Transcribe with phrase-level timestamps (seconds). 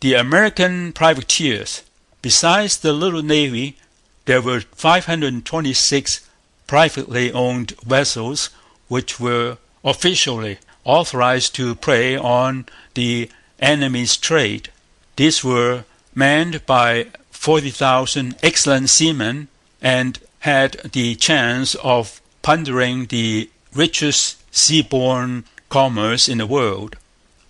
[0.00, 1.82] The American privateers.
[2.22, 3.76] Besides the little navy,
[4.24, 6.26] there were 526
[6.66, 8.48] privately owned vessels
[8.88, 14.70] which were officially authorized to prey on the enemy's trade.
[15.16, 19.48] These were manned by 40,000 excellent seamen,
[19.82, 26.96] and had the chance of plundering the richest sea-borne commerce in the world.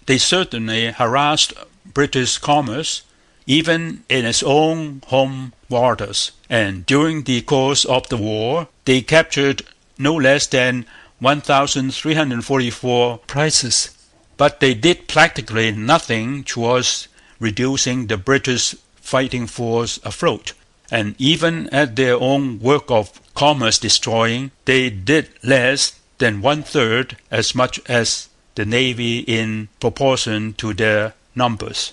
[0.07, 1.53] They certainly harassed
[1.93, 3.03] British commerce,
[3.47, 9.63] even in its own home waters; and during the course of the war they captured
[9.99, 10.87] no less than
[11.21, 13.91] 1344 prizes.
[14.37, 17.09] But they did practically nothing towards
[17.39, 20.53] reducing the British fighting force afloat;
[20.91, 27.17] and even at their own work of commerce destroying they did less than one third
[27.31, 31.93] as much as the Navy in proportion to their numbers.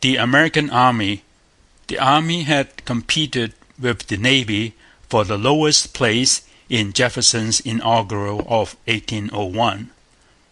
[0.00, 1.22] The American army.
[1.88, 4.74] The army had competed with the Navy
[5.08, 9.90] for the lowest place in Jefferson's inaugural of 1801.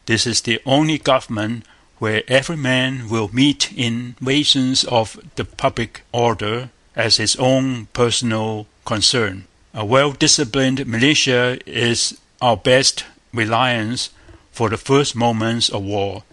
[0.07, 1.65] This is the only government
[1.99, 8.67] where every man will meet in invasions of the public order as his own personal
[8.85, 9.45] concern.
[9.73, 14.11] A well disciplined militia is our best reliance
[14.51, 16.25] for the first moments of war,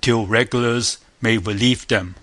[0.00, 2.14] till regulars may relieve them.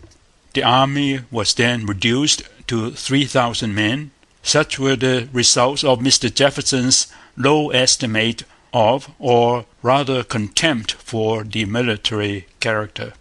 [0.54, 4.12] The army was then reduced to three thousand men.
[4.42, 11.66] Such were the results of Mr Jefferson's low estimate of, or rather contempt for, the
[11.66, 13.14] military character,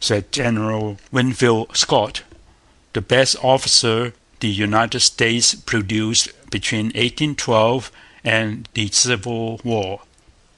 [0.00, 2.22] said General Winfield Scott,
[2.92, 7.90] the best officer the United States produced between 1812
[8.24, 10.00] and the Civil War.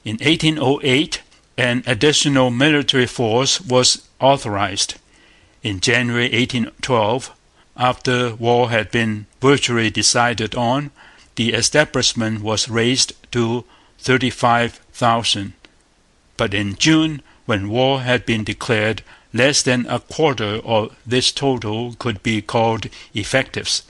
[0.04, 1.22] In 1808
[1.56, 4.94] an additional military force was authorized.
[5.62, 7.30] In January 1812,
[7.76, 10.90] after war had been virtually decided on,
[11.36, 13.64] the establishment was raised to
[13.98, 15.52] 35,000.
[16.36, 21.94] But in June, when war had been declared, less than a quarter of this total
[21.98, 23.82] could be called effectives,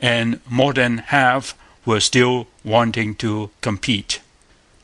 [0.00, 1.54] and more than half
[1.84, 4.20] were still wanting to compete.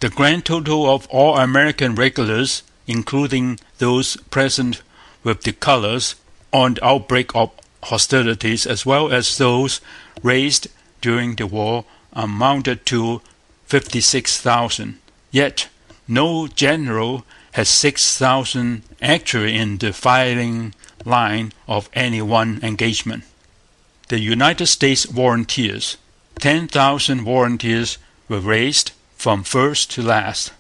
[0.01, 4.83] The grand total of all American regulars, including those present
[5.23, 6.15] with the colours
[6.53, 7.51] on the outbreak of
[7.85, 9.81] hostilities as well as those
[10.23, 10.69] raised
[11.01, 13.23] during the war, amounted to
[13.67, 14.99] 56,000.
[15.31, 15.69] Yet
[16.07, 23.25] no general had 6,000 actually in the firing line of any one engagement.
[24.09, 25.97] The United States Volunteers.
[26.41, 27.99] 10,000 volunteers
[28.29, 30.53] were raised from first to last.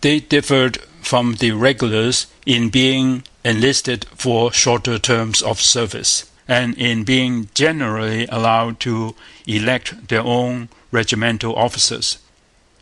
[0.00, 7.04] They differed from the regulars in being enlisted for shorter terms of service, and in
[7.04, 9.14] being generally allowed to
[9.46, 12.18] elect their own regimental officers.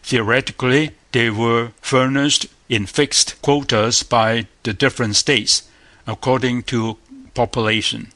[0.02, 5.68] Theoretically, they were furnished in fixed quotas by the different states,
[6.06, 6.98] according to
[7.34, 8.12] population.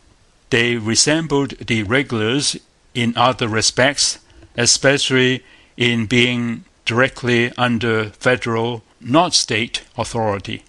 [0.51, 2.57] They resembled the regulars
[2.95, 4.19] in other respects,
[4.57, 5.43] especially
[5.77, 10.65] in being directly under federal, not state, authority.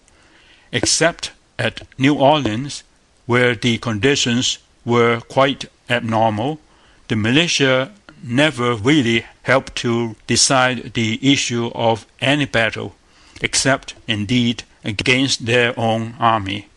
[0.71, 2.83] except at New Orleans,
[3.25, 6.59] where the conditions were quite abnormal.
[7.07, 7.91] The militia
[8.23, 12.95] never really helped to decide the issue of any battle,
[13.41, 16.67] except, indeed, against their own army.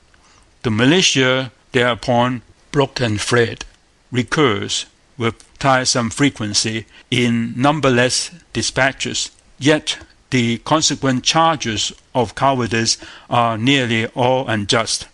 [0.63, 3.65] The militia thereupon broke and fled,
[4.11, 9.31] recurs with tiresome frequency in numberless dispatches.
[9.59, 9.99] Yet
[10.31, 12.99] the consequent charges of cowardice
[13.31, 15.07] are nearly all unjust.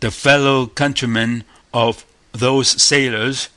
[0.00, 3.48] The fellow countrymen of those sailors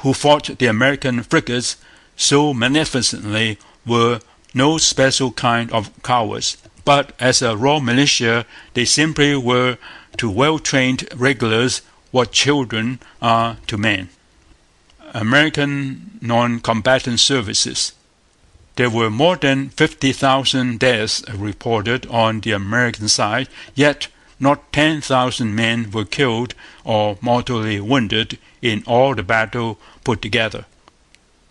[0.00, 1.76] who fought the American frigates
[2.16, 4.20] so magnificently were
[4.52, 8.44] no special kind of cowards, but as a raw militia
[8.74, 9.78] they simply were
[10.16, 14.08] to well-trained regulars what children are to men.
[15.12, 17.92] American non-combatant services.
[18.76, 24.08] There were more than 50,000 deaths reported on the American side, yet
[24.40, 26.54] not 10,000 men were killed
[26.84, 30.64] or mortally wounded in all the battle put together.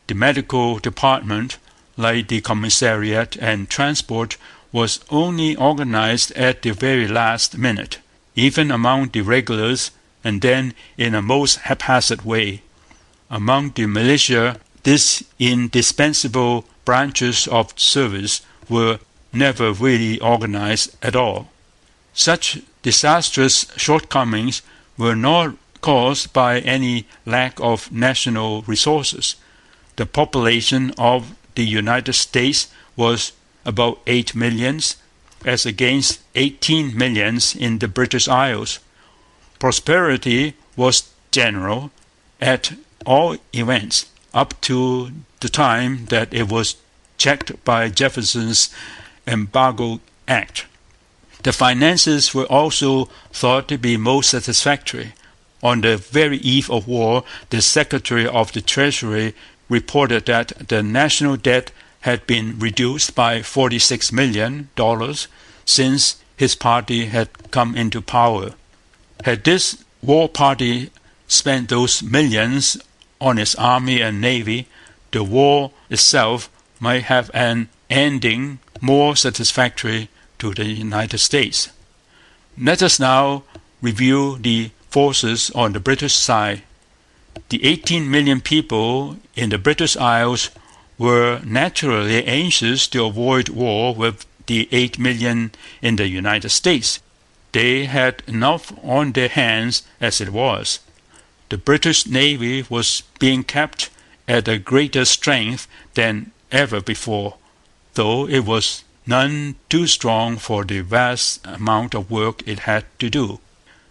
[0.07, 1.57] The medical department,
[1.95, 4.35] like the commissariat and transport,
[4.73, 7.99] was only organized at the very last minute,
[8.35, 9.91] even among the regulars,
[10.23, 12.61] and then in a most haphazard way.
[13.29, 18.99] Among the militia, these indispensable branches of service were
[19.31, 21.47] never really organized at all.
[22.13, 24.61] Such disastrous shortcomings
[24.97, 29.35] were not caused by any lack of national resources.
[29.97, 33.33] The population of the United States was
[33.65, 34.97] about 8 millions,
[35.45, 38.79] as against 18 millions in the British Isles.
[39.59, 41.91] Prosperity was general,
[42.41, 42.73] at
[43.05, 46.75] all events, up to the time that it was
[47.17, 48.73] checked by Jefferson's
[49.27, 50.65] Embargo Act.
[51.43, 55.13] The finances were also thought to be most satisfactory.
[55.61, 59.33] On the very eve of war, the Secretary of the Treasury
[59.69, 61.71] reported that the national debt
[62.03, 64.67] had been reduced by $46 million
[65.63, 68.51] since his party had come into power.
[69.23, 70.91] Had this war party
[71.27, 72.77] spent those millions
[73.21, 74.67] on its army and navy,
[75.11, 76.49] the war itself
[76.81, 80.09] might have an ending more satisfactory
[80.39, 81.69] to the United States.
[82.57, 83.43] Let us now
[83.81, 86.63] review the forces on the British side.
[87.47, 90.49] The 18 million people in the British Isles
[90.97, 95.51] were naturally anxious to avoid war with the 8 million
[95.81, 96.99] in the United States.
[97.51, 100.79] They had enough on their hands as it was.
[101.49, 103.89] The British Navy was being kept
[104.27, 107.37] at a greater strength than ever before,
[107.93, 113.09] though it was none too strong for the vast amount of work it had to
[113.09, 113.39] do.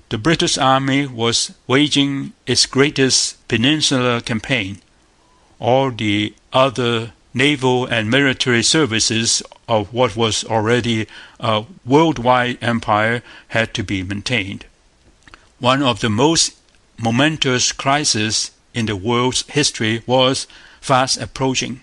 [0.08, 4.80] The British Army was waging its greatest peninsular campaign.
[5.62, 11.06] All the other naval and military services of what was already
[11.38, 14.64] a worldwide empire had to be maintained.
[15.60, 16.56] One of the most
[16.98, 20.48] momentous crises in the world's history was
[20.80, 21.82] fast approaching,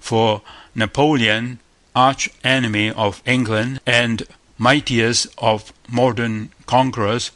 [0.00, 0.40] for
[0.74, 1.58] Napoleon
[1.94, 4.22] arch enemy of England and
[4.56, 7.30] mightiest of modern conquerors,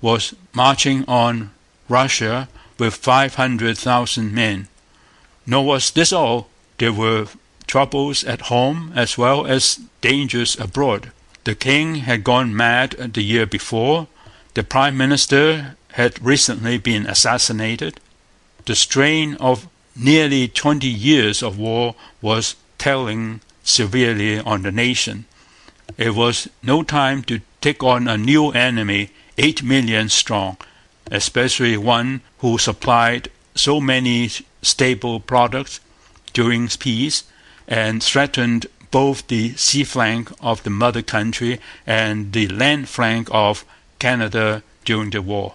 [0.00, 1.52] was marching on
[1.88, 2.48] Russia
[2.80, 4.66] with 500,000 men.
[5.46, 6.48] Nor was this all.
[6.78, 7.28] There were
[7.66, 11.12] troubles at home as well as dangers abroad.
[11.44, 14.08] The king had gone mad the year before.
[14.54, 18.00] The prime minister had recently been assassinated.
[18.64, 25.24] The strain of nearly twenty years of war was telling severely on the nation.
[25.96, 30.56] It was no time to take on a new enemy eight million strong,
[31.10, 34.30] especially one who supplied so many
[34.62, 35.80] staple products
[36.32, 37.24] during peace
[37.66, 43.64] and threatened both the sea flank of the mother country and the land flank of
[43.98, 45.54] Canada during the war.